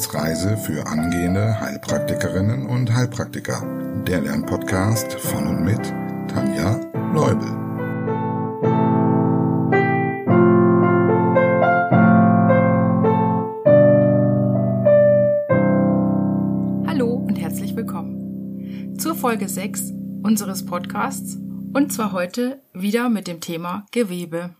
[0.00, 3.62] Wissensreise für angehende Heilpraktikerinnen und Heilpraktiker.
[4.06, 5.78] Der Lernpodcast von und mit
[6.26, 6.80] Tanja
[7.12, 7.46] Leubel.
[16.86, 21.36] Hallo und herzlich willkommen zur Folge 6 unseres Podcasts
[21.74, 24.54] und zwar heute wieder mit dem Thema Gewebe.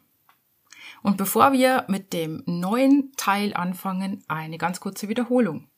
[1.03, 5.69] Und bevor wir mit dem neuen Teil anfangen, eine ganz kurze Wiederholung.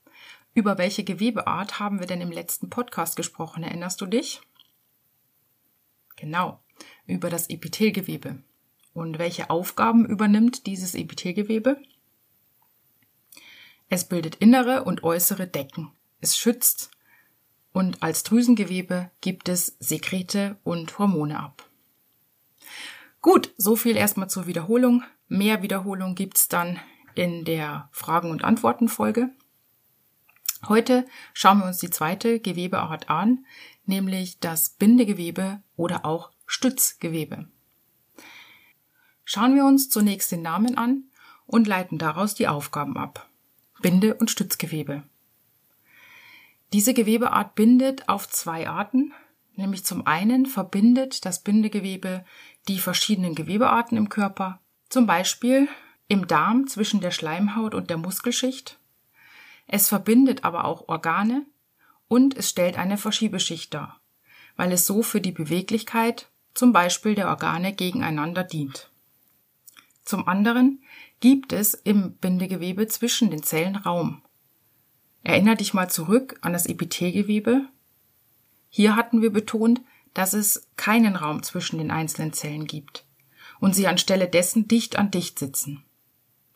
[0.54, 3.62] Über welche Gewebeart haben wir denn im letzten Podcast gesprochen?
[3.62, 4.40] Erinnerst du dich?
[6.16, 6.60] Genau,
[7.06, 8.42] über das Epithelgewebe.
[8.94, 11.80] Und welche Aufgaben übernimmt dieses Epithelgewebe?
[13.88, 15.90] Es bildet innere und äußere Decken.
[16.20, 16.90] Es schützt
[17.72, 21.68] und als Drüsengewebe gibt es Sekrete und Hormone ab.
[23.22, 25.04] Gut, so viel erstmal zur Wiederholung.
[25.28, 26.80] Mehr Wiederholung gibt's dann
[27.14, 29.30] in der Fragen- und Antworten-Folge.
[30.66, 33.46] Heute schauen wir uns die zweite Gewebeart an,
[33.86, 37.48] nämlich das Bindegewebe oder auch Stützgewebe.
[39.24, 41.04] Schauen wir uns zunächst den Namen an
[41.46, 43.28] und leiten daraus die Aufgaben ab.
[43.80, 45.04] Binde- und Stützgewebe.
[46.72, 49.12] Diese Gewebeart bindet auf zwei Arten,
[49.54, 52.24] Nämlich zum einen verbindet das Bindegewebe
[52.68, 55.68] die verschiedenen Gewebearten im Körper, zum Beispiel
[56.08, 58.78] im Darm zwischen der Schleimhaut und der Muskelschicht.
[59.66, 61.46] Es verbindet aber auch Organe
[62.08, 64.00] und es stellt eine Verschiebeschicht dar,
[64.56, 68.90] weil es so für die Beweglichkeit zum Beispiel der Organe gegeneinander dient.
[70.04, 70.82] Zum anderen
[71.20, 74.22] gibt es im Bindegewebe zwischen den Zellen Raum.
[75.22, 77.68] Erinner dich mal zurück an das Epithelgewebe,
[78.74, 79.82] hier hatten wir betont,
[80.14, 83.04] dass es keinen Raum zwischen den einzelnen Zellen gibt
[83.60, 85.84] und sie anstelle dessen dicht an dicht sitzen.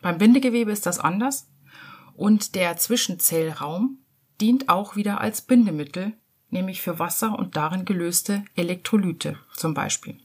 [0.01, 1.47] Beim Bindegewebe ist das anders
[2.15, 3.99] und der Zwischenzellraum
[4.39, 6.13] dient auch wieder als Bindemittel,
[6.49, 10.19] nämlich für Wasser und darin gelöste Elektrolyte zum Beispiel.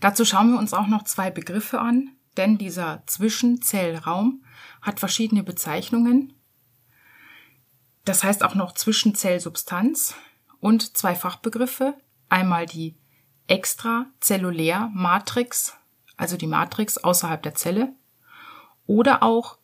[0.00, 4.44] Dazu schauen wir uns auch noch zwei Begriffe an, denn dieser Zwischenzellraum
[4.82, 6.32] hat verschiedene Bezeichnungen.
[8.04, 10.14] Das heißt auch noch Zwischenzellsubstanz
[10.60, 11.94] und zwei Fachbegriffe.
[12.28, 12.96] Einmal die
[13.46, 15.76] Extrazellulärmatrix,
[16.16, 17.94] also die Matrix außerhalb der Zelle,
[18.86, 19.56] oder auch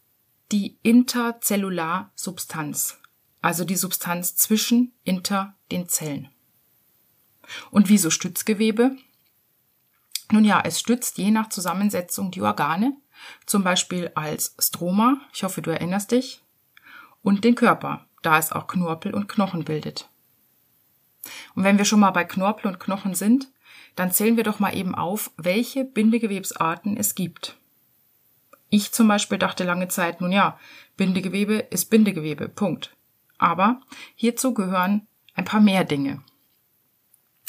[0.52, 2.98] die Interzellularsubstanz,
[3.40, 6.28] also die Substanz zwischen inter den Zellen.
[7.70, 8.98] Und wieso Stützgewebe?
[10.30, 12.94] Nun ja, es stützt je nach Zusammensetzung die Organe,
[13.46, 16.42] zum Beispiel als Stroma, ich hoffe, du erinnerst dich,
[17.22, 20.10] und den Körper, da es auch Knorpel und Knochen bildet.
[21.54, 23.48] Und wenn wir schon mal bei Knorpel und Knochen sind,
[23.94, 27.56] dann zählen wir doch mal eben auf, welche Bindegewebsarten es gibt.
[28.70, 30.58] Ich zum Beispiel dachte lange Zeit, nun ja,
[30.96, 32.96] Bindegewebe ist Bindegewebe, Punkt.
[33.38, 33.82] Aber
[34.14, 36.22] hierzu gehören ein paar mehr Dinge.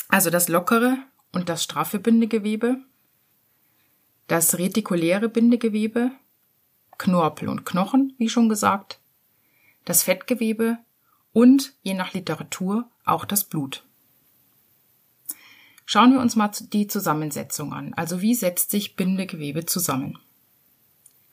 [0.09, 0.97] Also das lockere
[1.31, 2.78] und das straffe Bindegewebe,
[4.28, 6.12] das retikuläre Bindegewebe,
[6.97, 9.00] Knorpel und Knochen, wie schon gesagt,
[9.85, 10.78] das Fettgewebe
[11.31, 13.83] und, je nach Literatur, auch das Blut.
[15.85, 17.93] Schauen wir uns mal die Zusammensetzung an.
[17.93, 20.17] Also wie setzt sich Bindegewebe zusammen?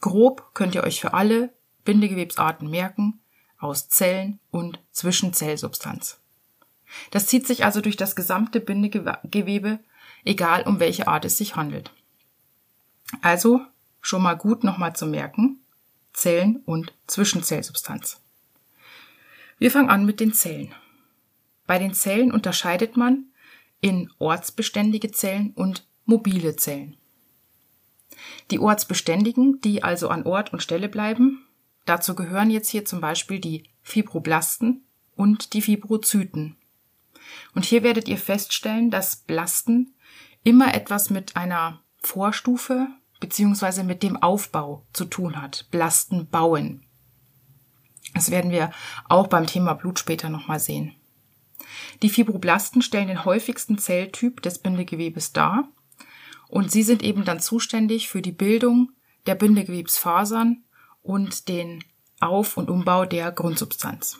[0.00, 1.52] Grob könnt ihr euch für alle
[1.84, 3.20] Bindegewebsarten merken
[3.58, 6.18] aus Zellen und Zwischenzellsubstanz.
[7.10, 9.78] Das zieht sich also durch das gesamte Bindegewebe,
[10.24, 11.92] egal um welche Art es sich handelt.
[13.22, 13.60] Also
[14.00, 15.60] schon mal gut nochmal zu merken,
[16.12, 18.20] Zellen und Zwischenzellsubstanz.
[19.58, 20.74] Wir fangen an mit den Zellen.
[21.70, 23.26] Bei den Zellen unterscheidet man
[23.80, 26.96] in ortsbeständige Zellen und mobile Zellen.
[28.50, 31.46] Die ortsbeständigen, die also an Ort und Stelle bleiben,
[31.84, 34.82] dazu gehören jetzt hier zum Beispiel die Fibroblasten
[35.14, 36.56] und die Fibrozyten.
[37.54, 39.94] Und hier werdet ihr feststellen, dass Blasten
[40.42, 42.88] immer etwas mit einer Vorstufe
[43.20, 45.68] beziehungsweise mit dem Aufbau zu tun hat.
[45.70, 46.84] Blasten bauen.
[48.12, 48.72] Das werden wir
[49.08, 50.96] auch beim Thema Blut später nochmal sehen.
[52.02, 55.68] Die Fibroblasten stellen den häufigsten Zelltyp des Bindegewebes dar
[56.48, 58.92] und sie sind eben dann zuständig für die Bildung
[59.26, 60.64] der Bindegewebsfasern
[61.02, 61.84] und den
[62.20, 64.18] Auf- und Umbau der Grundsubstanz.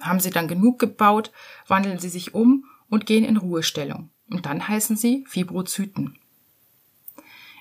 [0.00, 1.32] Haben sie dann genug gebaut,
[1.66, 4.10] wandeln sie sich um und gehen in Ruhestellung.
[4.28, 6.18] Und dann heißen sie Fibrozyten.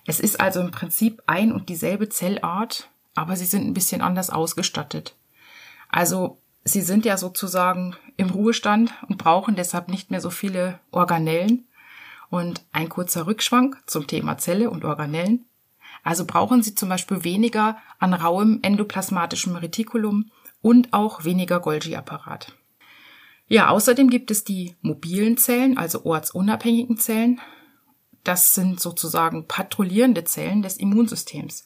[0.06, 4.30] Es ist also im Prinzip ein und dieselbe Zellart, aber sie sind ein bisschen anders
[4.30, 5.15] ausgestattet.
[5.89, 11.67] Also sie sind ja sozusagen im Ruhestand und brauchen deshalb nicht mehr so viele Organellen.
[12.29, 15.45] Und ein kurzer Rückschwank zum Thema Zelle und Organellen.
[16.03, 20.31] Also brauchen sie zum Beispiel weniger an rauem endoplasmatischem Retikulum
[20.61, 22.55] und auch weniger Golgi-Apparat.
[23.47, 27.41] Ja, außerdem gibt es die mobilen Zellen, also ortsunabhängigen Zellen.
[28.23, 31.63] Das sind sozusagen patrouillierende Zellen des Immunsystems.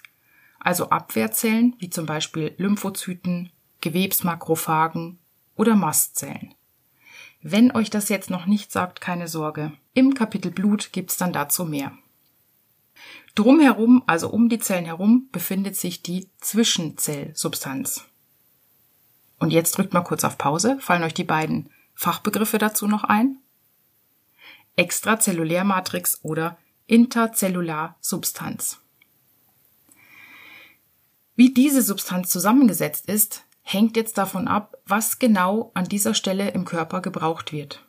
[0.59, 3.51] Also Abwehrzellen, wie zum Beispiel Lymphozyten,
[3.85, 5.19] Gewebsmakrophagen
[5.55, 6.55] oder Mastzellen.
[7.41, 9.73] Wenn euch das jetzt noch nicht sagt, keine Sorge.
[9.93, 11.91] Im Kapitel Blut gibt's dann dazu mehr.
[13.35, 18.05] Drumherum, also um die Zellen herum, befindet sich die Zwischenzellsubstanz.
[19.37, 20.79] Und jetzt drückt mal kurz auf Pause.
[20.79, 23.37] Fallen euch die beiden Fachbegriffe dazu noch ein?
[24.77, 26.57] Extrazellulärmatrix oder
[26.87, 28.79] Interzellarsubstanz.
[31.35, 36.65] Wie diese Substanz zusammengesetzt ist, hängt jetzt davon ab, was genau an dieser Stelle im
[36.65, 37.83] Körper gebraucht wird.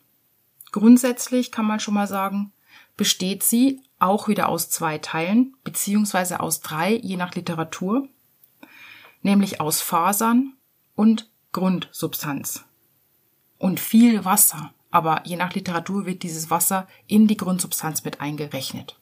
[0.72, 2.52] Grundsätzlich kann man schon mal sagen,
[2.96, 8.08] besteht sie auch wieder aus zwei Teilen, beziehungsweise aus drei, je nach Literatur,
[9.20, 10.54] nämlich aus Fasern
[10.94, 12.64] und Grundsubstanz.
[13.58, 18.98] Und viel Wasser, aber je nach Literatur wird dieses Wasser in die Grundsubstanz mit eingerechnet.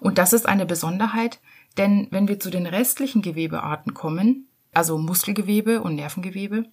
[0.00, 1.40] Und das ist eine Besonderheit,
[1.76, 6.66] denn wenn wir zu den restlichen Gewebearten kommen, also Muskelgewebe und Nervengewebe,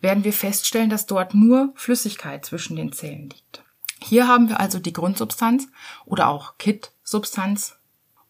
[0.00, 3.64] werden wir feststellen, dass dort nur Flüssigkeit zwischen den Zellen liegt.
[4.00, 5.68] Hier haben wir also die Grundsubstanz
[6.04, 7.78] oder auch Kit-Substanz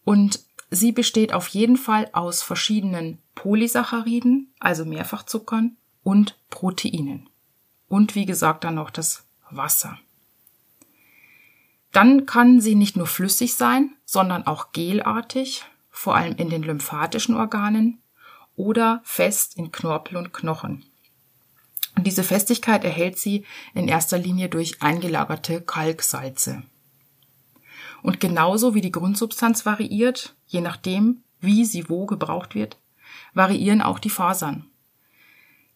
[0.04, 7.28] und sie besteht auf jeden Fall aus verschiedenen Polysacchariden, also Mehrfachzuckern und Proteinen.
[7.88, 9.98] Und wie gesagt dann noch das Wasser.
[11.92, 17.34] Dann kann sie nicht nur flüssig sein, sondern auch gelartig, vor allem in den lymphatischen
[17.34, 18.02] Organen
[18.56, 20.84] oder fest in Knorpel und Knochen.
[21.96, 23.44] Und diese Festigkeit erhält sie
[23.74, 26.62] in erster Linie durch eingelagerte Kalksalze.
[28.02, 32.78] Und genauso wie die Grundsubstanz variiert, je nachdem, wie sie wo gebraucht wird,
[33.34, 34.66] variieren auch die Fasern.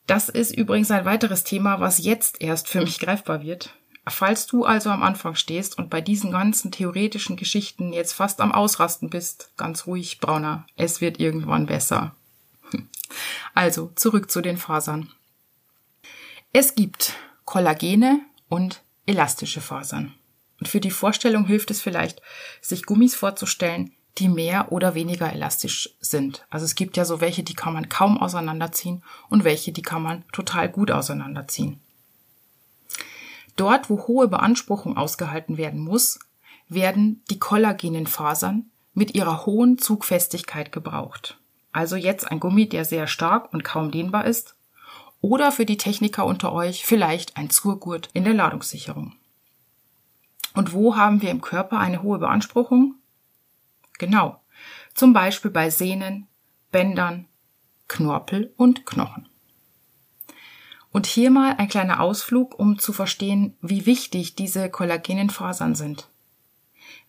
[0.07, 3.75] Das ist übrigens ein weiteres Thema, was jetzt erst für mich greifbar wird.
[4.09, 8.51] Falls du also am Anfang stehst und bei diesen ganzen theoretischen Geschichten jetzt fast am
[8.51, 12.15] Ausrasten bist, ganz ruhig, Brauner, es wird irgendwann besser.
[13.55, 15.13] Also zurück zu den Fasern.
[16.53, 17.15] Es gibt
[17.45, 20.15] Kollagene und elastische Fasern.
[20.59, 22.21] Und für die Vorstellung hilft es vielleicht,
[22.61, 26.47] sich Gummis vorzustellen, die mehr oder weniger elastisch sind.
[26.51, 30.03] Also es gibt ja so welche, die kann man kaum auseinanderziehen und welche, die kann
[30.03, 31.81] man total gut auseinanderziehen.
[33.57, 36.19] Dort, wo hohe Beanspruchung ausgehalten werden muss,
[36.69, 41.40] werden die kollagenen Fasern mit ihrer hohen Zugfestigkeit gebraucht.
[41.73, 44.57] Also jetzt ein Gummi, der sehr stark und kaum dehnbar ist.
[45.21, 49.15] Oder für die Techniker unter euch vielleicht ein Zurgurt in der Ladungssicherung.
[50.55, 52.97] Und wo haben wir im Körper eine hohe Beanspruchung?
[53.99, 54.41] Genau.
[54.95, 56.27] Zum Beispiel bei Sehnen,
[56.73, 57.27] Bändern,
[57.87, 59.29] Knorpel und Knochen.
[60.93, 66.09] Und hier mal ein kleiner Ausflug, um zu verstehen, wie wichtig diese kollagenen Fasern sind.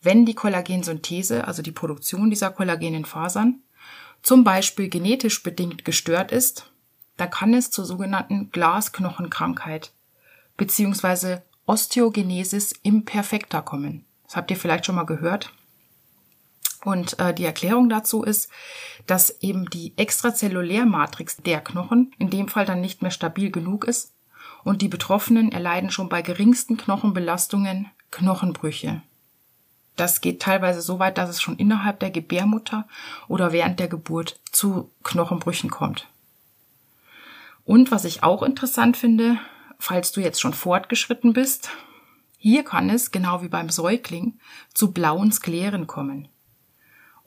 [0.03, 3.63] Wenn die Kollagensynthese, also die Produktion dieser kollagenen Fasern,
[4.21, 6.71] zum Beispiel genetisch bedingt gestört ist,
[7.17, 9.91] dann kann es zur sogenannten Glasknochenkrankheit
[10.57, 11.39] bzw.
[11.65, 14.05] Osteogenesis imperfecta kommen.
[14.25, 15.51] Das habt ihr vielleicht schon mal gehört.
[16.83, 18.49] Und äh, die Erklärung dazu ist,
[19.05, 24.13] dass eben die Extrazellulärmatrix der Knochen in dem Fall dann nicht mehr stabil genug ist
[24.63, 29.01] und die Betroffenen erleiden schon bei geringsten Knochenbelastungen Knochenbrüche.
[30.01, 32.87] Das geht teilweise so weit, dass es schon innerhalb der Gebärmutter
[33.27, 36.07] oder während der Geburt zu Knochenbrüchen kommt.
[37.65, 39.37] Und was ich auch interessant finde,
[39.77, 41.69] falls du jetzt schon fortgeschritten bist,
[42.39, 44.39] hier kann es, genau wie beim Säugling,
[44.73, 46.29] zu blauen Skleren kommen.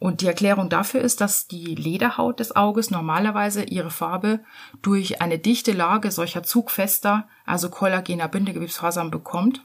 [0.00, 4.40] Und die Erklärung dafür ist, dass die Lederhaut des Auges normalerweise ihre Farbe
[4.82, 9.62] durch eine dichte Lage solcher zugfester, also kollagener Bindegewebsfasern bekommt.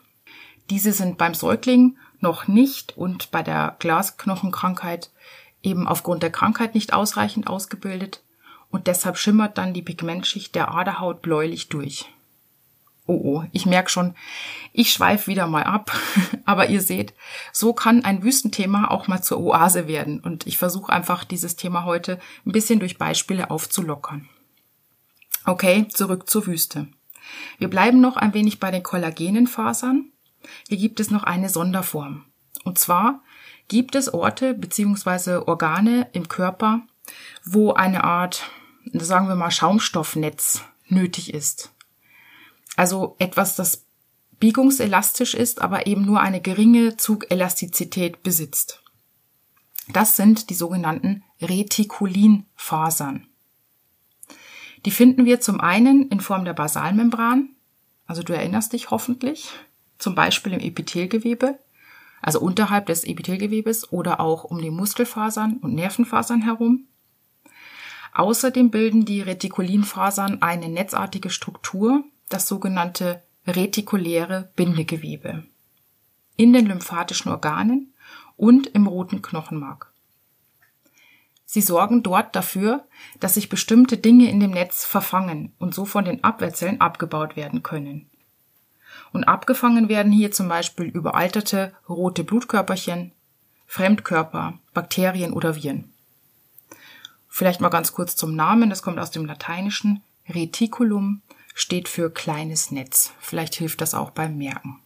[0.69, 5.11] Diese sind beim Säugling noch nicht und bei der Glasknochenkrankheit
[5.61, 8.23] eben aufgrund der Krankheit nicht ausreichend ausgebildet
[8.69, 12.05] und deshalb schimmert dann die Pigmentschicht der Aderhaut bläulich durch.
[13.05, 14.13] Oh oh, ich merke schon,
[14.71, 15.91] ich schweife wieder mal ab,
[16.45, 17.15] aber ihr seht,
[17.51, 21.85] so kann ein Wüstenthema auch mal zur Oase werden und ich versuche einfach dieses Thema
[21.85, 24.29] heute ein bisschen durch Beispiele aufzulockern.
[25.45, 26.87] Okay, zurück zur Wüste.
[27.57, 30.11] Wir bleiben noch ein wenig bei den Kollagenenfasern
[30.67, 32.25] hier gibt es noch eine Sonderform.
[32.63, 33.23] Und zwar
[33.67, 35.37] gibt es Orte bzw.
[35.47, 36.81] Organe im Körper,
[37.43, 38.49] wo eine Art,
[38.93, 41.71] sagen wir mal, Schaumstoffnetz nötig ist.
[42.75, 43.85] Also etwas, das
[44.39, 48.83] biegungselastisch ist, aber eben nur eine geringe Zugelastizität besitzt.
[49.91, 53.27] Das sind die sogenannten Retikulinfasern.
[54.85, 57.49] Die finden wir zum einen in Form der Basalmembran,
[58.05, 59.49] also du erinnerst dich hoffentlich,
[59.99, 61.59] zum Beispiel im Epithelgewebe,
[62.21, 66.87] also unterhalb des Epithelgewebes oder auch um die Muskelfasern und Nervenfasern herum.
[68.13, 75.43] Außerdem bilden die Retikulinfasern eine netzartige Struktur, das sogenannte retikuläre Bindegewebe,
[76.35, 77.93] in den lymphatischen Organen
[78.35, 79.91] und im roten Knochenmark.
[81.45, 82.85] Sie sorgen dort dafür,
[83.19, 87.63] dass sich bestimmte Dinge in dem Netz verfangen und so von den Abwehrzellen abgebaut werden
[87.63, 88.07] können.
[89.11, 93.11] Und abgefangen werden hier zum Beispiel überalterte rote Blutkörperchen,
[93.67, 95.93] Fremdkörper, Bakterien oder Viren.
[97.27, 100.01] Vielleicht mal ganz kurz zum Namen, das kommt aus dem Lateinischen.
[100.27, 101.21] Reticulum
[101.53, 103.13] steht für kleines Netz.
[103.19, 104.79] Vielleicht hilft das auch beim Merken.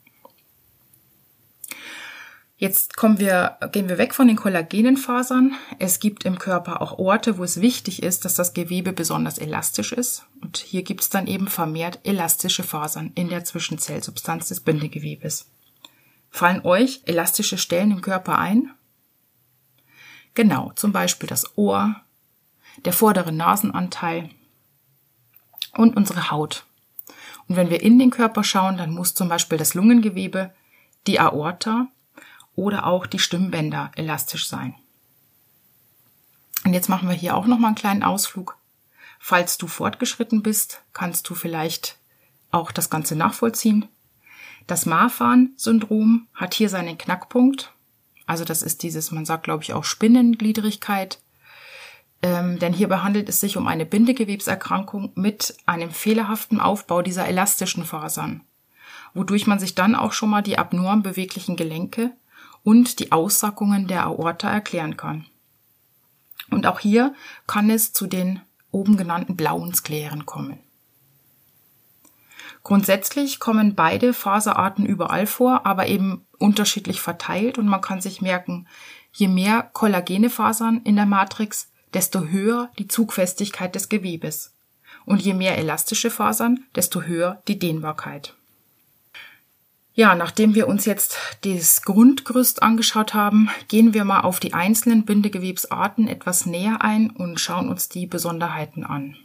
[2.64, 5.54] Jetzt kommen wir, gehen wir weg von den Kollagenenfasern.
[5.80, 9.92] Es gibt im Körper auch Orte, wo es wichtig ist, dass das Gewebe besonders elastisch
[9.92, 10.26] ist.
[10.40, 15.52] Und hier gibt es dann eben vermehrt elastische Fasern in der Zwischenzellsubstanz des Bindegewebes.
[16.30, 18.72] Fallen euch elastische Stellen im Körper ein?
[20.34, 21.98] Genau, zum Beispiel das Ohr,
[22.86, 24.30] der vordere Nasenanteil
[25.76, 26.66] und unsere Haut.
[27.50, 30.54] Und wenn wir in den Körper schauen, dann muss zum Beispiel das Lungengewebe,
[31.08, 31.90] die Aorta
[32.56, 34.76] oder auch die Stimmbänder elastisch sein.
[36.66, 38.58] Und jetzt machen wir hier auch noch mal einen kleinen Ausflug.
[39.20, 41.98] Falls du fortgeschritten bist, kannst du vielleicht
[42.52, 43.88] auch das Ganze nachvollziehen.
[44.68, 47.74] Das Marfan-Syndrom hat hier seinen Knackpunkt.
[48.26, 51.20] Also das ist dieses, man sagt glaube ich auch Spinnengliedrigkeit.
[52.22, 57.84] Ähm, denn hier behandelt es sich um eine Bindegewebserkrankung mit einem fehlerhaften Aufbau dieser elastischen
[57.84, 58.42] Fasern,
[59.14, 62.12] wodurch man sich dann auch schon mal die abnorm beweglichen Gelenke
[62.64, 65.26] und die Aussackungen der Aorta erklären kann.
[66.50, 67.14] Und auch hier
[67.48, 68.42] kann es zu den
[68.72, 70.60] oben genannten blauen Sklären kommen.
[72.64, 78.68] Grundsätzlich kommen beide Faserarten überall vor, aber eben unterschiedlich verteilt und man kann sich merken,
[79.12, 84.56] je mehr kollagene Fasern in der Matrix, desto höher die Zugfestigkeit des Gewebes.
[85.06, 88.36] Und je mehr elastische Fasern, desto höher die Dehnbarkeit.
[89.96, 95.06] Ja, nachdem wir uns jetzt das Grundgerüst angeschaut haben, gehen wir mal auf die einzelnen
[95.06, 99.16] Bindegewebsarten etwas näher ein und schauen uns die Besonderheiten an.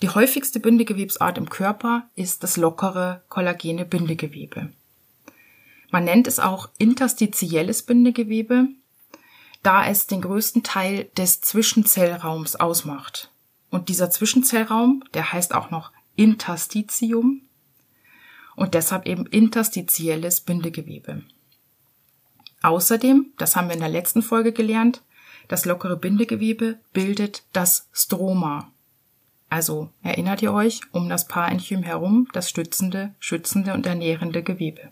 [0.00, 4.72] Die häufigste Bindegewebsart im Körper ist das lockere kollagene Bindegewebe.
[5.90, 8.68] Man nennt es auch interstitielles Bindegewebe,
[9.64, 13.32] da es den größten Teil des Zwischenzellraums ausmacht.
[13.70, 17.42] Und dieser Zwischenzellraum, der heißt auch noch Interstitium,
[18.58, 21.22] und deshalb eben interstitielles Bindegewebe.
[22.62, 25.02] Außerdem, das haben wir in der letzten Folge gelernt,
[25.46, 28.72] das lockere Bindegewebe bildet das Stroma.
[29.48, 34.90] Also erinnert ihr euch um das Parenchym herum das stützende, schützende und ernährende Gewebe,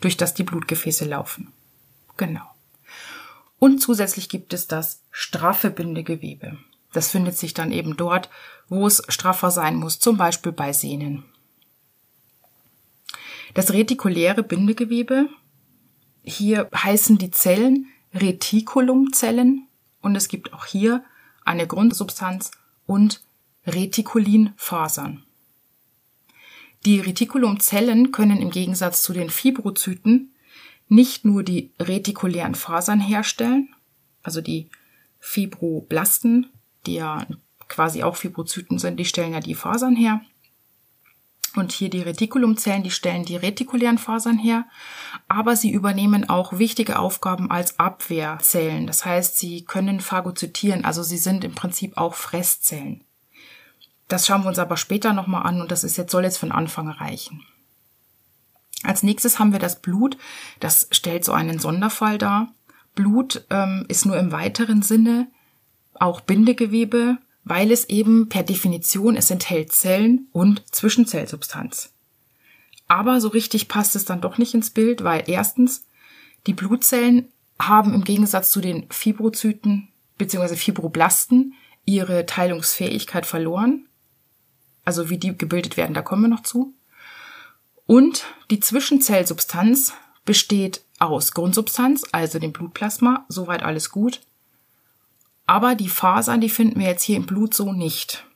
[0.00, 1.52] durch das die Blutgefäße laufen.
[2.16, 2.44] Genau.
[3.58, 6.58] Und zusätzlich gibt es das straffe Bindegewebe.
[6.92, 8.28] Das findet sich dann eben dort,
[8.68, 11.24] wo es straffer sein muss, zum Beispiel bei Sehnen.
[13.54, 15.28] Das retikuläre Bindegewebe,
[16.22, 19.66] hier heißen die Zellen Retikulumzellen
[20.00, 21.04] und es gibt auch hier
[21.44, 22.50] eine Grundsubstanz
[22.86, 23.22] und
[23.66, 25.24] Retikulinfasern.
[26.84, 30.34] Die Retikulumzellen können im Gegensatz zu den Fibrozyten
[30.88, 33.74] nicht nur die retikulären Fasern herstellen,
[34.22, 34.70] also die
[35.20, 36.50] Fibroblasten,
[36.86, 37.26] die ja
[37.68, 40.22] quasi auch Fibrozyten sind, die stellen ja die Fasern her,
[41.56, 44.66] und hier die Retikulumzellen, die stellen die retikulären Fasern her,
[45.28, 48.86] aber sie übernehmen auch wichtige Aufgaben als Abwehrzellen.
[48.86, 53.04] Das heißt, sie können phagozytieren, also sie sind im Prinzip auch Fresszellen.
[54.08, 56.52] Das schauen wir uns aber später nochmal an und das ist jetzt, soll jetzt von
[56.52, 57.44] Anfang reichen.
[58.82, 60.16] Als nächstes haben wir das Blut.
[60.60, 62.48] Das stellt so einen Sonderfall dar.
[62.94, 65.28] Blut ähm, ist nur im weiteren Sinne
[65.94, 71.92] auch Bindegewebe, weil es eben per Definition, es enthält Zellen und Zwischenzellsubstanz.
[72.88, 75.86] Aber so richtig passt es dann doch nicht ins Bild, weil erstens,
[76.46, 77.28] die Blutzellen
[77.58, 79.88] haben im Gegensatz zu den Fibrozyten
[80.18, 80.56] bzw.
[80.56, 83.88] Fibroblasten ihre Teilungsfähigkeit verloren.
[84.84, 86.74] Also wie die gebildet werden, da kommen wir noch zu.
[87.86, 94.20] Und die Zwischenzellsubstanz besteht aus Grundsubstanz, also dem Blutplasma, soweit alles gut,
[95.48, 98.26] aber die Fasern, die finden wir jetzt hier im Blut so nicht.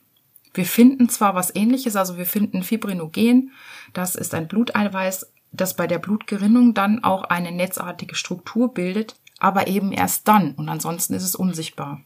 [0.55, 3.51] Wir finden zwar was ähnliches, also wir finden Fibrinogen,
[3.93, 9.67] das ist ein Bluteiweiß, das bei der Blutgerinnung dann auch eine netzartige Struktur bildet, aber
[9.67, 12.01] eben erst dann und ansonsten ist es unsichtbar.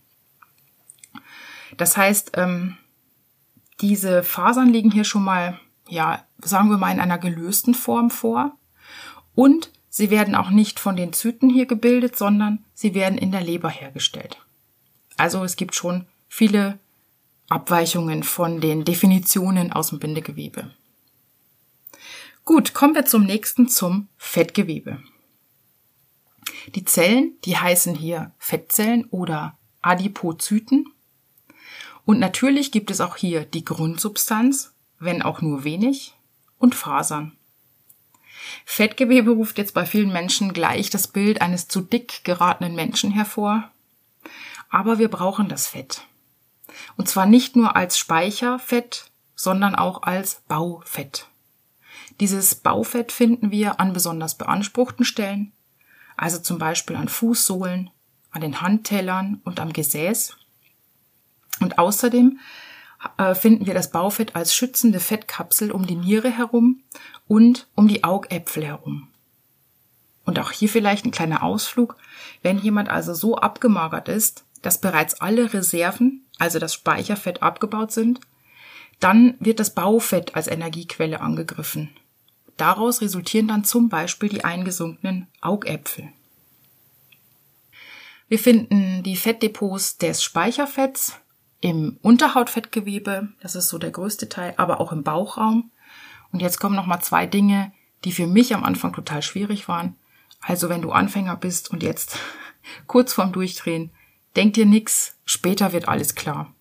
[1.77, 2.75] Das heißt, ähm,
[3.79, 8.57] diese Fasern liegen hier schon mal, ja, sagen wir mal in einer gelösten Form vor
[9.35, 13.41] und sie werden auch nicht von den Zyten hier gebildet, sondern sie werden in der
[13.41, 14.37] Leber hergestellt.
[15.17, 16.79] Also es gibt schon viele
[17.49, 20.71] Abweichungen von den Definitionen aus dem Bindegewebe.
[22.45, 25.01] Gut, kommen wir zum nächsten, zum Fettgewebe.
[26.75, 30.85] Die Zellen, die heißen hier Fettzellen oder Adipozyten.
[32.05, 36.15] Und natürlich gibt es auch hier die Grundsubstanz, wenn auch nur wenig,
[36.57, 37.37] und Fasern.
[38.65, 43.71] Fettgewebe ruft jetzt bei vielen Menschen gleich das Bild eines zu dick geratenen Menschen hervor.
[44.69, 46.01] Aber wir brauchen das Fett.
[46.97, 51.27] Und zwar nicht nur als Speicherfett, sondern auch als Baufett.
[52.19, 55.51] Dieses Baufett finden wir an besonders beanspruchten Stellen,
[56.15, 57.91] also zum Beispiel an Fußsohlen,
[58.31, 60.35] an den Handtellern und am Gesäß.
[61.59, 62.39] Und außerdem
[63.17, 66.81] äh, finden wir das Baufett als schützende Fettkapsel um die Niere herum
[67.27, 69.07] und um die Augäpfel herum.
[70.25, 71.95] Und auch hier vielleicht ein kleiner Ausflug.
[72.41, 78.19] Wenn jemand also so abgemagert ist, dass bereits alle Reserven, also das Speicherfett abgebaut sind,
[78.99, 81.89] dann wird das Baufett als Energiequelle angegriffen.
[82.57, 86.09] Daraus resultieren dann zum Beispiel die eingesunkenen Augäpfel.
[88.27, 91.19] Wir finden die Fettdepots des Speicherfetts
[91.61, 95.71] im Unterhautfettgewebe, das ist so der größte Teil, aber auch im Bauchraum.
[96.31, 97.71] Und jetzt kommen noch mal zwei Dinge,
[98.03, 99.95] die für mich am Anfang total schwierig waren.
[100.41, 102.19] Also wenn du Anfänger bist und jetzt
[102.87, 103.91] kurz vorm Durchdrehen,
[104.37, 106.53] denk dir nix, später wird alles klar.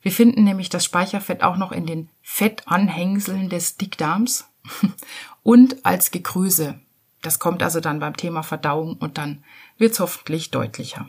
[0.00, 4.46] Wir finden nämlich das Speicherfett auch noch in den Fettanhängseln des Dickdarms,
[5.42, 6.80] und als Gekröse.
[7.20, 9.44] Das kommt also dann beim Thema Verdauung und dann
[9.78, 11.08] wird's hoffentlich deutlicher.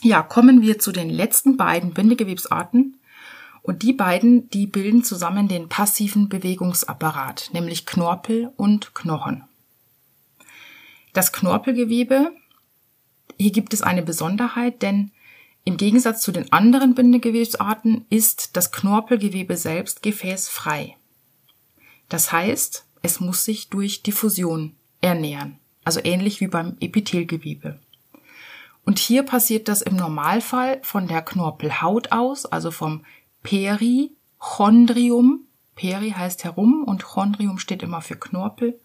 [0.00, 2.98] Ja, kommen wir zu den letzten beiden Bindegewebsarten.
[3.62, 9.44] Und die beiden, die bilden zusammen den passiven Bewegungsapparat, nämlich Knorpel und Knochen.
[11.12, 12.32] Das Knorpelgewebe,
[13.42, 15.10] hier gibt es eine Besonderheit, denn
[15.64, 20.96] im Gegensatz zu den anderen Bindegewebsarten ist das Knorpelgewebe selbst gefäßfrei.
[22.08, 27.78] Das heißt, es muss sich durch Diffusion ernähren, also ähnlich wie beim Epithelgewebe.
[28.84, 33.04] Und hier passiert das im Normalfall von der Knorpelhaut aus, also vom
[33.42, 35.46] Perichondrium.
[35.74, 38.78] Peri heißt herum und Chondrium steht immer für Knorpel,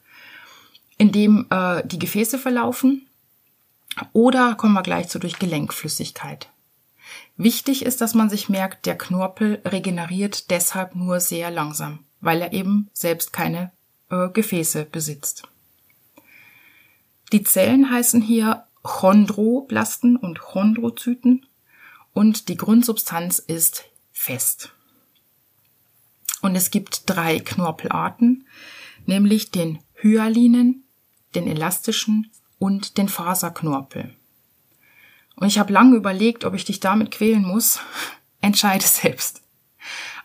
[0.98, 3.07] in dem äh, die Gefäße verlaufen.
[4.14, 6.50] Oder kommen wir gleich zu durch Gelenkflüssigkeit.
[7.36, 12.54] Wichtig ist, dass man sich merkt, der Knorpel regeneriert deshalb nur sehr langsam weil er
[12.54, 13.72] eben selbst keine
[14.10, 15.44] äh, Gefäße besitzt.
[17.32, 21.46] Die Zellen heißen hier Chondroblasten und Chondrozyten
[22.14, 24.74] und die Grundsubstanz ist fest.
[26.42, 28.48] Und es gibt drei Knorpelarten,
[29.06, 30.84] nämlich den Hyalinen,
[31.36, 34.14] den elastischen und den Faserknorpel.
[35.36, 37.80] Und ich habe lange überlegt, ob ich dich damit quälen muss.
[38.42, 39.42] Entscheide selbst.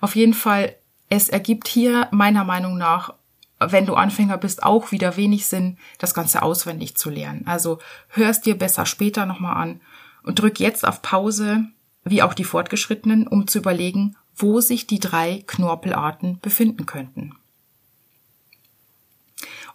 [0.00, 0.76] Auf jeden Fall
[1.14, 3.12] es ergibt hier meiner Meinung nach,
[3.60, 7.46] wenn du Anfänger bist, auch wieder wenig Sinn, das Ganze auswendig zu lernen.
[7.46, 9.82] Also hörst dir besser später nochmal an
[10.22, 11.66] und drück jetzt auf Pause,
[12.02, 17.34] wie auch die Fortgeschrittenen, um zu überlegen, wo sich die drei Knorpelarten befinden könnten.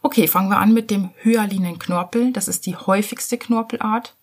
[0.01, 2.31] Okay, fangen wir an mit dem hyalinen Knorpel.
[2.31, 4.15] Das ist die häufigste Knorpelart.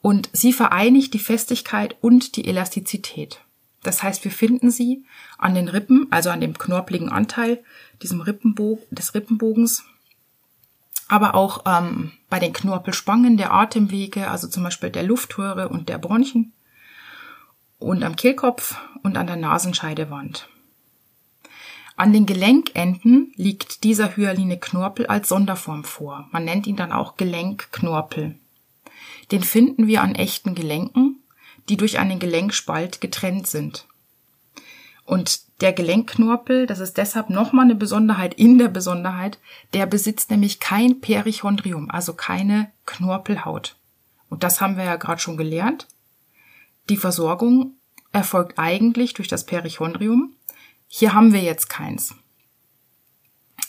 [0.00, 3.40] Und sie vereinigt die Festigkeit und die Elastizität.
[3.82, 5.04] Das heißt, wir finden sie
[5.38, 7.62] an den Rippen, also an dem knorpeligen Anteil
[8.00, 9.84] diesem Rippenbo des Rippenbogens,
[11.08, 15.98] aber auch ähm, bei den Knorpelspangen der Atemwege, also zum Beispiel der Luftröhre und der
[15.98, 16.52] Bronchien
[17.78, 20.48] und am Kehlkopf und an der Nasenscheidewand.
[21.96, 26.28] An den Gelenkenden liegt dieser hyaline Knorpel als Sonderform vor.
[26.32, 28.36] Man nennt ihn dann auch Gelenkknorpel.
[29.30, 31.22] Den finden wir an echten Gelenken
[31.68, 33.86] die durch einen Gelenkspalt getrennt sind.
[35.04, 39.38] Und der Gelenkknorpel, das ist deshalb nochmal eine Besonderheit in der Besonderheit,
[39.74, 43.76] der besitzt nämlich kein Perichondrium, also keine Knorpelhaut.
[44.28, 45.88] Und das haben wir ja gerade schon gelernt.
[46.88, 47.74] Die Versorgung
[48.12, 50.34] erfolgt eigentlich durch das Perichondrium.
[50.94, 52.14] Hier haben wir jetzt keins.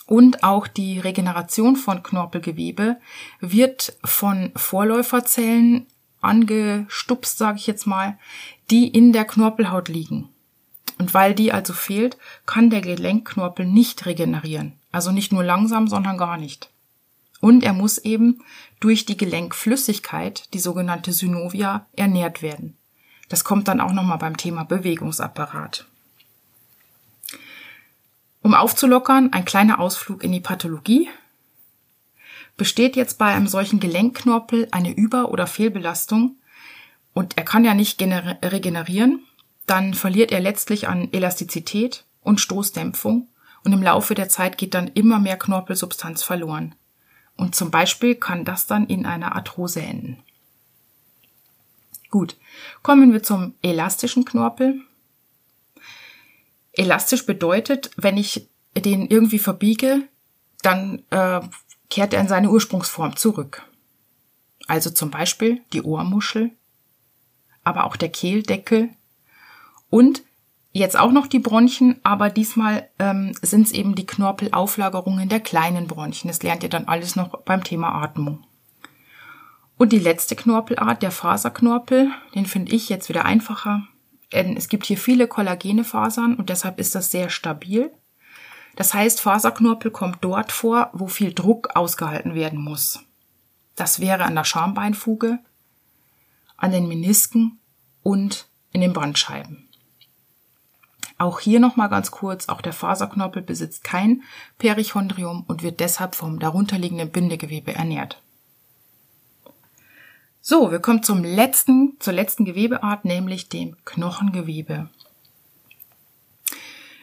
[0.06, 2.98] Und auch die Regeneration von Knorpelgewebe
[3.40, 5.88] wird von Vorläuferzellen
[6.20, 8.20] angestupst, sage ich jetzt mal,
[8.70, 10.28] die in der Knorpelhaut liegen.
[11.00, 14.74] Und weil die also fehlt, kann der Gelenkknorpel nicht regenerieren.
[14.92, 16.72] Also nicht nur langsam, sondern gar nicht.
[17.40, 18.42] Und er muss eben
[18.82, 22.76] durch die Gelenkflüssigkeit, die sogenannte Synovia, ernährt werden.
[23.30, 25.88] Das kommt dann auch nochmal beim Thema Bewegungsapparat.
[28.44, 31.10] Um aufzulockern, ein kleiner Ausflug in die Pathologie.
[32.58, 36.36] Besteht jetzt bei einem solchen Gelenkknorpel eine Über- oder Fehlbelastung
[37.14, 39.24] und er kann ja nicht regenerieren,
[39.66, 43.30] dann verliert er letztlich an Elastizität und Stoßdämpfung
[43.64, 46.76] und im Laufe der Zeit geht dann immer mehr Knorpelsubstanz verloren.
[47.38, 50.22] Und zum Beispiel kann das dann in einer Arthrose enden.
[52.12, 52.36] Gut,
[52.84, 54.82] kommen wir zum elastischen Knorpel.
[56.74, 60.08] Elastisch bedeutet, wenn ich den irgendwie verbiege,
[60.62, 61.42] dann äh,
[61.90, 63.64] kehrt er in seine Ursprungsform zurück.
[64.68, 66.52] Also zum Beispiel die Ohrmuschel,
[67.64, 68.90] aber auch der Kehldeckel
[69.90, 70.24] und
[70.72, 75.88] jetzt auch noch die Bronchien, aber diesmal ähm, sind es eben die Knorpelauflagerungen der kleinen
[75.88, 76.30] Bronchien.
[76.30, 78.44] Das lernt ihr dann alles noch beim Thema Atmung.
[79.78, 83.84] Und die letzte Knorpelart, der Faserknorpel, den finde ich jetzt wieder einfacher.
[84.34, 87.92] Es gibt hier viele kollagene Fasern und deshalb ist das sehr stabil.
[88.76, 93.02] Das heißt, Faserknorpel kommt dort vor, wo viel Druck ausgehalten werden muss.
[93.76, 95.38] Das wäre an der Schambeinfuge,
[96.58, 97.60] an den Menisken
[98.02, 99.70] und in den Bandscheiben.
[101.20, 104.24] Auch hier nochmal ganz kurz, auch der Faserknorpel besitzt kein
[104.58, 108.23] Perichondrium und wird deshalb vom darunterliegenden Bindegewebe ernährt.
[110.46, 114.90] So, wir kommen zum letzten, zur letzten Gewebeart, nämlich dem Knochengewebe.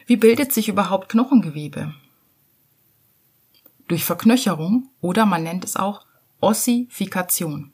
[0.05, 1.95] Wie bildet sich überhaupt Knochengewebe?
[3.87, 6.05] Durch Verknöcherung oder man nennt es auch
[6.39, 7.71] Ossifikation.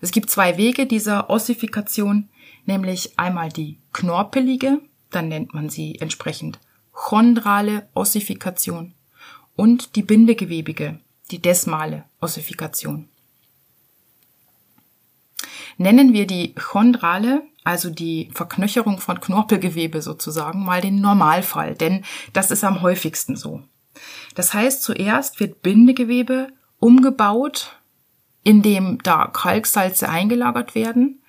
[0.00, 2.28] Es gibt zwei Wege dieser Ossifikation,
[2.66, 6.58] nämlich einmal die knorpelige, dann nennt man sie entsprechend
[6.90, 8.92] chondrale Ossifikation
[9.54, 10.98] und die bindegewebige,
[11.30, 13.08] die desmale Ossifikation.
[15.76, 22.50] Nennen wir die chondrale, also die Verknöcherung von Knorpelgewebe sozusagen, mal den Normalfall, denn das
[22.50, 23.62] ist am häufigsten so.
[24.34, 27.76] Das heißt, zuerst wird Bindegewebe umgebaut,
[28.42, 31.22] indem da Kalksalze eingelagert werden.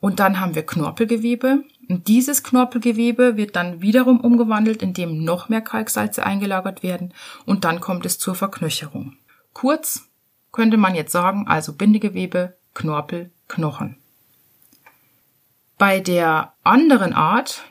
[0.00, 1.64] Und dann haben wir Knorpelgewebe.
[1.88, 7.14] Und dieses Knorpelgewebe wird dann wiederum umgewandelt, indem noch mehr Kalksalze eingelagert werden.
[7.46, 9.16] Und dann kommt es zur Verknöcherung.
[9.52, 10.08] Kurz
[10.52, 13.96] könnte man jetzt sagen, also Bindegewebe, Knorpel, Knochen.
[15.78, 17.64] Bei der anderen Art,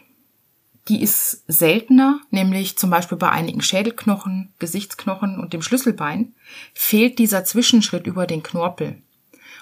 [0.88, 6.34] die ist seltener, nämlich zum Beispiel bei einigen Schädelknochen, Gesichtsknochen und dem Schlüsselbein,
[6.74, 9.02] fehlt dieser Zwischenschritt über den Knorpel.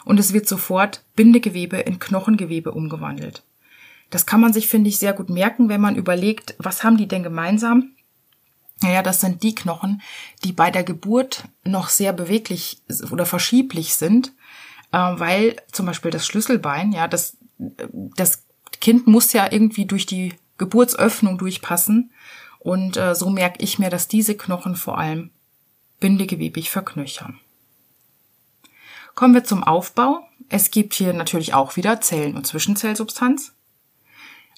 [0.06, 3.44] Und es wird sofort Bindegewebe in Knochengewebe umgewandelt.
[4.12, 7.08] Das kann man sich, finde ich, sehr gut merken, wenn man überlegt, was haben die
[7.08, 7.96] denn gemeinsam?
[8.82, 10.02] Naja, das sind die Knochen,
[10.44, 14.34] die bei der Geburt noch sehr beweglich oder verschieblich sind,
[14.98, 18.46] weil zum Beispiel das Schlüsselbein, ja, das, das
[18.80, 22.12] Kind muss ja irgendwie durch die Geburtsöffnung durchpassen.
[22.60, 25.32] Und äh, so merke ich mir, dass diese Knochen vor allem
[26.00, 27.40] bindegewebig verknöchern.
[29.14, 30.28] Kommen wir zum Aufbau.
[30.50, 33.54] Es gibt hier natürlich auch wieder Zellen- und Zwischenzellsubstanz,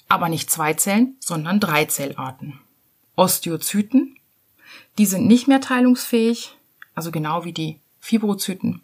[0.08, 2.60] aber nicht zwei Zellen, sondern drei Zellarten.
[3.16, 4.18] Osteozyten,
[4.98, 6.56] die sind nicht mehr teilungsfähig,
[6.94, 8.82] also genau wie die Fibrozyten.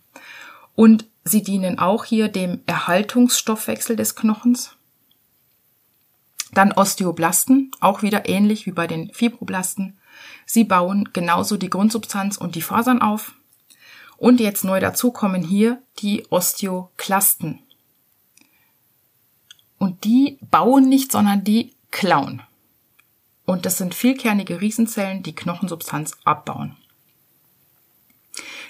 [0.75, 4.77] Und sie dienen auch hier dem Erhaltungsstoffwechsel des Knochens.
[6.53, 9.99] Dann Osteoblasten, auch wieder ähnlich wie bei den Fibroblasten.
[10.47, 13.35] Sie bauen genauso die Grundsubstanz und die Fasern auf.
[14.17, 17.61] Und jetzt neu dazu kommen hier die Osteoklasten.
[19.79, 22.43] Und die bauen nicht, sondern die klauen.
[23.45, 26.77] Und das sind vielkernige Riesenzellen, die Knochensubstanz abbauen.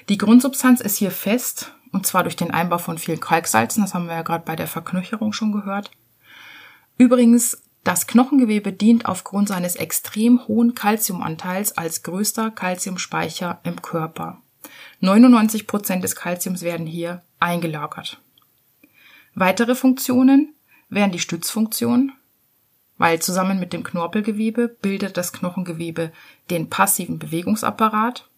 [0.09, 4.07] Die Grundsubstanz ist hier fest, und zwar durch den Einbau von vielen Kalksalzen, das haben
[4.07, 5.91] wir ja gerade bei der Verknöcherung schon gehört.
[6.99, 14.41] Übrigens das Knochengewebe dient aufgrund seines extrem hohen Kalziumanteils als größter Kalziumspeicher im Körper.
[15.01, 18.21] 99 Prozent des Kalziums werden hier eingelagert.
[19.35, 20.55] Weitere Funktionen
[20.89, 22.13] wären die Stützfunktion,
[22.97, 26.11] weil zusammen mit dem Knorpelgewebe bildet das Knochengewebe
[26.51, 28.29] den passiven Bewegungsapparat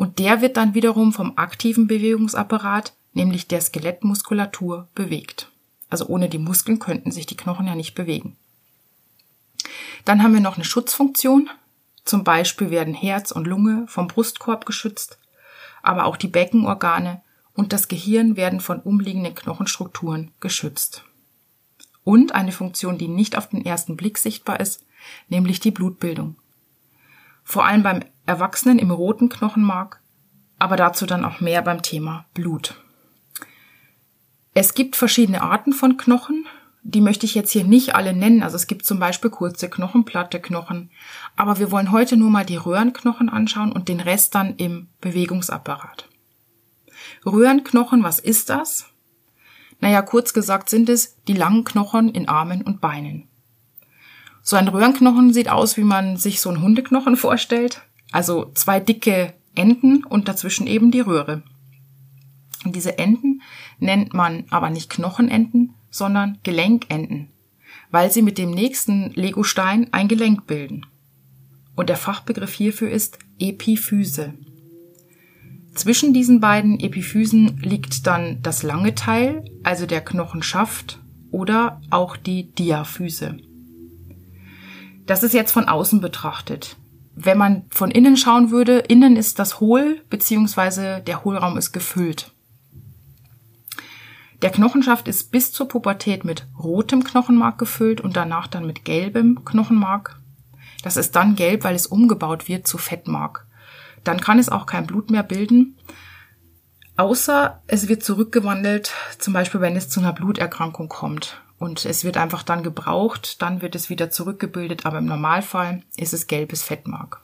[0.00, 5.50] und der wird dann wiederum vom aktiven Bewegungsapparat, nämlich der Skelettmuskulatur, bewegt.
[5.90, 8.34] Also ohne die Muskeln könnten sich die Knochen ja nicht bewegen.
[10.06, 11.50] Dann haben wir noch eine Schutzfunktion.
[12.06, 15.18] Zum Beispiel werden Herz und Lunge vom Brustkorb geschützt,
[15.82, 17.20] aber auch die Beckenorgane
[17.52, 21.04] und das Gehirn werden von umliegenden Knochenstrukturen geschützt.
[22.04, 24.82] Und eine Funktion, die nicht auf den ersten Blick sichtbar ist,
[25.28, 26.36] nämlich die Blutbildung.
[27.44, 30.00] Vor allem beim Erwachsenen im roten Knochenmark
[30.60, 32.74] aber dazu dann auch mehr beim Thema Blut.
[34.54, 36.46] Es gibt verschiedene Arten von Knochen.
[36.82, 38.42] Die möchte ich jetzt hier nicht alle nennen.
[38.42, 40.90] Also es gibt zum Beispiel kurze Knochen, platte Knochen.
[41.34, 46.08] Aber wir wollen heute nur mal die Röhrenknochen anschauen und den Rest dann im Bewegungsapparat.
[47.24, 48.86] Röhrenknochen, was ist das?
[49.80, 53.28] Naja, kurz gesagt sind es die langen Knochen in Armen und Beinen.
[54.42, 57.82] So ein Röhrenknochen sieht aus, wie man sich so einen Hundeknochen vorstellt.
[58.12, 61.42] Also zwei dicke Enden und dazwischen eben die Röhre.
[62.64, 63.42] Und diese Enden
[63.78, 67.28] nennt man aber nicht Knochenenden, sondern Gelenkenden,
[67.90, 70.86] weil sie mit dem nächsten Legostein ein Gelenk bilden.
[71.74, 74.34] Und der Fachbegriff hierfür ist Epiphyse.
[75.74, 82.52] Zwischen diesen beiden Epiphysen liegt dann das lange Teil, also der Knochenschaft oder auch die
[82.52, 83.38] Diaphyse.
[85.06, 86.76] Das ist jetzt von außen betrachtet.
[87.14, 92.32] Wenn man von innen schauen würde, innen ist das hohl, beziehungsweise der Hohlraum ist gefüllt.
[94.42, 99.44] Der Knochenschaft ist bis zur Pubertät mit rotem Knochenmark gefüllt und danach dann mit gelbem
[99.44, 100.18] Knochenmark.
[100.82, 103.46] Das ist dann gelb, weil es umgebaut wird zu Fettmark.
[104.02, 105.76] Dann kann es auch kein Blut mehr bilden,
[106.96, 111.42] außer es wird zurückgewandelt, zum Beispiel wenn es zu einer Bluterkrankung kommt.
[111.60, 116.14] Und es wird einfach dann gebraucht, dann wird es wieder zurückgebildet, aber im Normalfall ist
[116.14, 117.20] es gelbes Fettmark.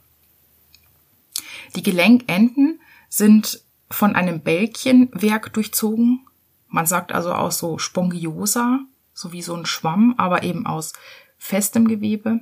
[1.74, 6.20] Die Gelenkenden sind von einem Bälkchenwerk durchzogen,
[6.68, 8.80] man sagt also auch so Spongiosa,
[9.14, 10.92] so wie so ein Schwamm, aber eben aus
[11.38, 12.40] festem Gewebe.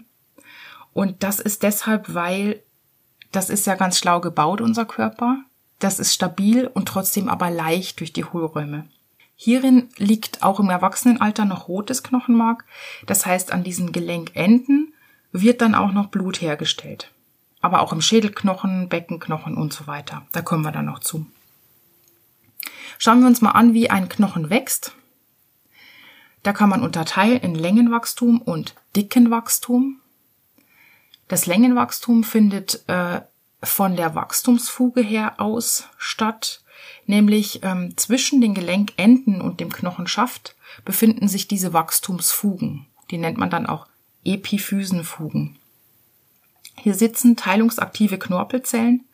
[0.92, 2.60] Und das ist deshalb, weil
[3.30, 5.44] das ist ja ganz schlau gebaut, unser Körper.
[5.78, 8.88] Das ist stabil und trotzdem aber leicht durch die Hohlräume.
[9.44, 12.64] Hierin liegt auch im Erwachsenenalter noch rotes Knochenmark.
[13.04, 14.94] Das heißt, an diesen Gelenkenden
[15.32, 17.10] wird dann auch noch Blut hergestellt.
[17.60, 20.24] Aber auch im Schädelknochen, Beckenknochen und so weiter.
[20.32, 21.26] Da kommen wir dann noch zu.
[22.96, 24.94] Schauen wir uns mal an, wie ein Knochen wächst.
[26.42, 30.00] Da kann man unterteilen in Längenwachstum und Dickenwachstum.
[31.28, 33.20] Das Längenwachstum findet äh,
[33.62, 36.63] von der Wachstumsfuge her aus statt,
[37.06, 42.86] nämlich ähm, zwischen den Gelenkenden und dem Knochenschaft befinden sich diese Wachstumsfugen.
[43.10, 43.86] Die nennt man dann auch
[44.24, 45.58] Epiphysenfugen.
[46.76, 49.04] Hier sitzen teilungsaktive Knorpelzellen,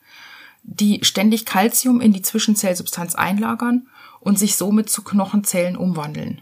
[0.63, 3.87] die ständig Calcium in die Zwischenzellsubstanz einlagern
[4.19, 6.41] und sich somit zu Knochenzellen umwandeln.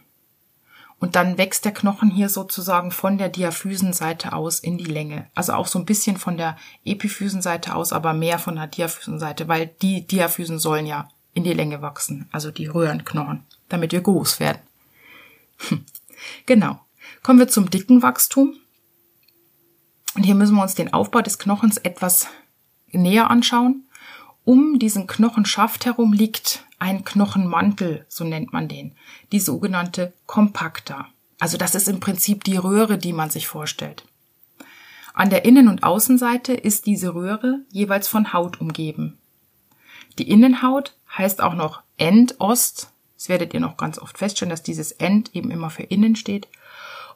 [1.00, 5.28] Und dann wächst der Knochen hier sozusagen von der Diaphysenseite aus in die Länge.
[5.34, 9.68] Also auch so ein bisschen von der Epiphysenseite aus, aber mehr von der Diaphysenseite, weil
[9.82, 14.62] die Diaphysen sollen ja in die Länge wachsen, also die Röhrenknochen, damit wir groß werden.
[16.46, 16.80] genau.
[17.24, 18.56] Kommen wir zum dicken Wachstum.
[20.16, 22.28] Und hier müssen wir uns den Aufbau des Knochens etwas
[22.92, 23.86] näher anschauen.
[24.44, 28.96] Um diesen Knochenschaft herum liegt ein Knochenmantel, so nennt man den,
[29.32, 31.08] die sogenannte Kompakta.
[31.40, 34.04] Also das ist im Prinzip die Röhre, die man sich vorstellt.
[35.14, 39.18] An der Innen- und Außenseite ist diese Röhre jeweils von Haut umgeben.
[40.18, 42.92] Die Innenhaut heißt auch noch Endost.
[43.16, 46.48] Das werdet ihr noch ganz oft feststellen, dass dieses End eben immer für innen steht.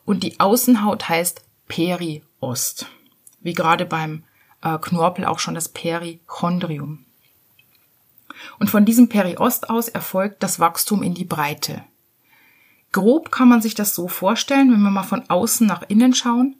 [0.05, 2.87] Und die Außenhaut heißt Periost.
[3.39, 4.23] Wie gerade beim
[4.61, 7.05] äh, Knorpel auch schon das Perichondrium.
[8.59, 11.83] Und von diesem Periost aus erfolgt das Wachstum in die Breite.
[12.91, 16.55] Grob kann man sich das so vorstellen, wenn wir mal von außen nach innen schauen.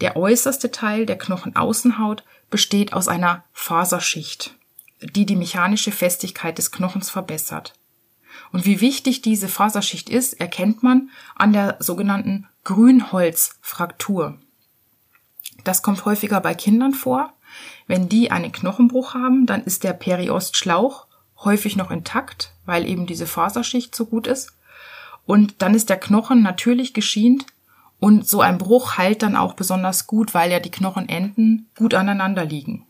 [0.00, 4.54] Der äußerste Teil der Knochenaußenhaut besteht aus einer Faserschicht,
[5.00, 7.74] die die mechanische Festigkeit des Knochens verbessert.
[8.52, 14.38] Und wie wichtig diese Faserschicht ist, erkennt man an der sogenannten Grünholzfraktur.
[15.64, 17.32] Das kommt häufiger bei Kindern vor.
[17.86, 21.07] Wenn die einen Knochenbruch haben, dann ist der Periostschlauch
[21.44, 24.52] häufig noch intakt, weil eben diese Faserschicht so gut ist.
[25.24, 27.46] Und dann ist der Knochen natürlich geschient
[28.00, 32.44] und so ein Bruch heilt dann auch besonders gut, weil ja die Knochenenden gut aneinander
[32.44, 32.86] liegen.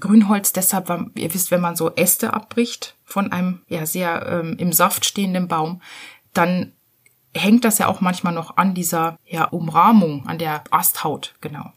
[0.00, 4.72] Grünholz deshalb, ihr wisst, wenn man so Äste abbricht von einem ja sehr ähm, im
[4.72, 5.80] Saft stehenden Baum,
[6.32, 6.72] dann
[7.34, 11.72] hängt das ja auch manchmal noch an dieser ja, Umrahmung, an der Asthaut, genau.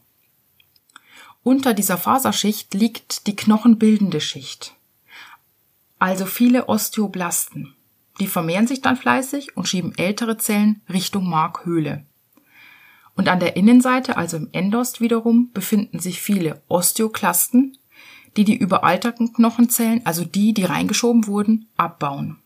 [1.42, 4.74] Unter dieser Faserschicht liegt die knochenbildende Schicht
[6.00, 7.74] also viele Osteoblasten.
[8.18, 12.04] Die vermehren sich dann fleißig und schieben ältere Zellen Richtung Markhöhle.
[13.14, 17.76] Und an der Innenseite, also im Endost wiederum, befinden sich viele Osteoklasten,
[18.36, 22.38] die die überalterten Knochenzellen, also die, die reingeschoben wurden, abbauen.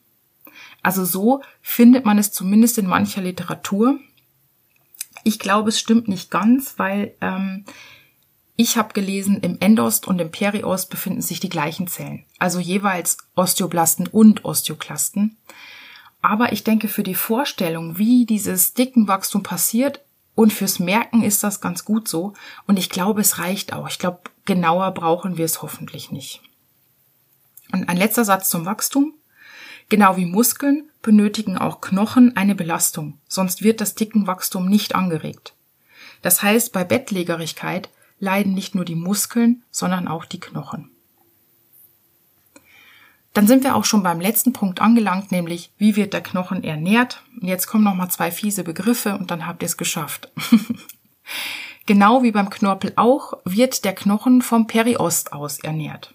[0.83, 3.99] Also so findet man es zumindest in mancher Literatur.
[5.23, 7.65] Ich glaube, es stimmt nicht ganz, weil ähm,
[8.57, 13.19] Ich habe gelesen, im Endost und im Periost befinden sich die gleichen Zellen, also jeweils
[13.35, 15.37] Osteoblasten und Osteoklasten.
[16.23, 20.01] Aber ich denke, für die Vorstellung, wie dieses Dickenwachstum passiert
[20.35, 22.33] und fürs Merken ist das ganz gut so.
[22.67, 23.89] Und ich glaube, es reicht auch.
[23.89, 26.41] Ich glaube, genauer brauchen wir es hoffentlich nicht.
[27.73, 29.15] Und ein letzter Satz zum Wachstum.
[29.89, 35.55] Genau wie Muskeln benötigen auch Knochen eine Belastung, sonst wird das Dickenwachstum nicht angeregt.
[36.23, 37.91] Das heißt, bei Bettlägerigkeit
[38.25, 40.91] leiden nicht nur die Muskeln, sondern auch die Knochen.
[43.35, 47.23] Dann sind wir auch schon beim letzten Punkt angelangt, nämlich wie wird der Knochen ernährt.
[47.41, 50.33] Und jetzt kommen noch mal zwei fiese Begriffe und dann habt ihr es geschafft.
[51.87, 56.14] genau wie beim Knorpel auch wird der Knochen vom Periost aus ernährt.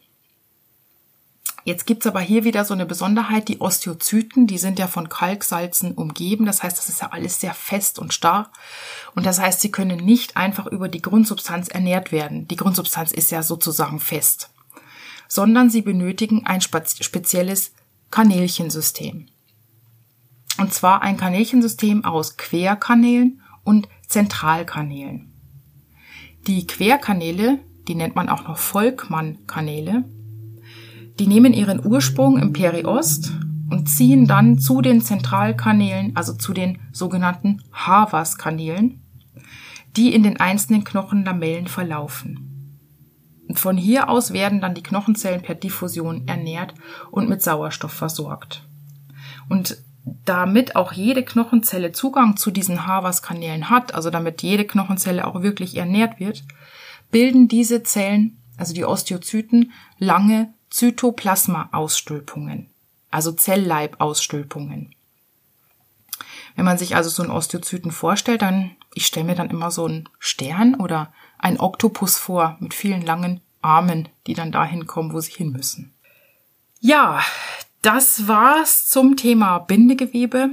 [1.64, 5.94] Jetzt gibt's aber hier wieder so eine Besonderheit, die Osteozyten, die sind ja von Kalksalzen
[5.94, 8.52] umgeben, das heißt, das ist ja alles sehr fest und starr
[9.16, 12.48] und das heißt, sie können nicht einfach über die Grundsubstanz ernährt werden.
[12.48, 14.50] Die Grundsubstanz ist ja sozusagen fest
[15.30, 17.72] sondern sie benötigen ein spezielles
[18.12, 19.28] Kanälchensystem.
[20.58, 25.32] Und zwar ein Kanälchensystem aus Querkanälen und Zentralkanälen.
[26.48, 30.04] Die Querkanäle, die nennt man auch noch Volkmann-Kanäle,
[31.20, 33.34] die nehmen ihren Ursprung im Periost
[33.70, 39.02] und ziehen dann zu den Zentralkanälen, also zu den sogenannten Havas-Kanälen,
[39.96, 42.78] die in den einzelnen Knochenlamellen verlaufen.
[43.54, 46.74] Von hier aus werden dann die Knochenzellen per Diffusion ernährt
[47.12, 48.68] und mit Sauerstoff versorgt.
[49.50, 49.78] Und
[50.26, 55.76] damit auch jede Knochenzelle Zugang zu diesen Havas-Kanälen hat, also damit jede Knochenzelle auch wirklich
[55.76, 56.44] ernährt wird,
[57.12, 62.70] bilden diese Zellen, also die Osteozyten, lange Zytoplasma-Ausstülpungen,
[63.12, 64.96] also Zellleib-Ausstülpungen.
[66.56, 69.86] Wenn man sich also so einen Osteozyten vorstellt, dann, ich stelle mir dann immer so
[69.86, 75.20] einen Stern oder ein Oktopus vor mit vielen langen Armen, die dann dahin kommen, wo
[75.20, 75.94] sie hin müssen.
[76.82, 77.22] Ja,
[77.82, 80.52] das war's zum Thema Bindegewebe.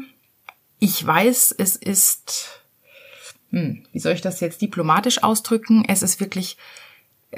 [0.79, 2.63] Ich weiß, es ist,
[3.51, 5.85] hm, wie soll ich das jetzt diplomatisch ausdrücken?
[5.89, 6.57] Es ist wirklich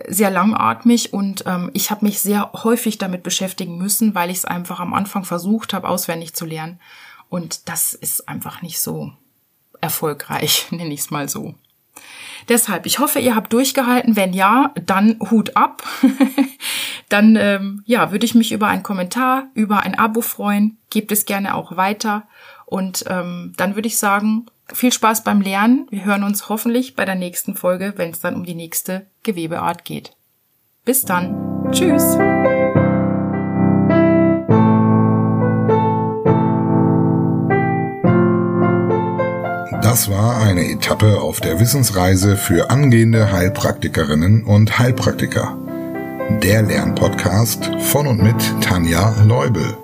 [0.08, 4.44] sehr langatmig und ähm, ich habe mich sehr häufig damit beschäftigen müssen, weil ich es
[4.44, 6.80] einfach am Anfang versucht habe, auswendig zu lernen.
[7.28, 9.12] Und das ist einfach nicht so
[9.80, 11.54] erfolgreich, nenne ich es mal so.
[12.48, 14.16] Deshalb, ich hoffe, ihr habt durchgehalten.
[14.16, 15.82] Wenn ja, dann Hut ab.
[17.08, 20.78] dann ähm, ja, würde ich mich über einen Kommentar, über ein Abo freuen.
[20.88, 22.26] Gebt es gerne auch weiter.
[22.64, 25.86] Und ähm, dann würde ich sagen, viel Spaß beim Lernen.
[25.90, 29.84] Wir hören uns hoffentlich bei der nächsten Folge, wenn es dann um die nächste Gewebeart
[29.84, 30.12] geht.
[30.84, 31.70] Bis dann.
[31.70, 32.16] Tschüss.
[39.82, 45.56] Das war eine Etappe auf der Wissensreise für angehende Heilpraktikerinnen und Heilpraktiker.
[46.42, 49.76] Der Lernpodcast von und mit Tanja Leubel.